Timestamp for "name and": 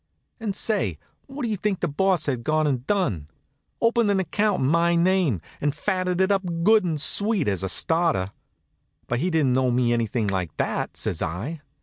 4.95-5.75